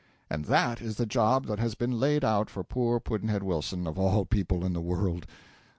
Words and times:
And 0.31 0.45
that 0.45 0.81
is 0.81 0.95
the 0.95 1.05
job 1.05 1.45
that 1.45 1.59
has 1.59 1.75
been 1.75 1.99
laid 1.99 2.25
out 2.25 2.49
for 2.49 2.63
poor 2.63 2.99
Pudd'nhead 2.99 3.43
Wilson, 3.43 3.85
of 3.85 3.99
all 3.99 4.25
people 4.25 4.65
in 4.65 4.73
the 4.73 4.81
world! 4.81 5.27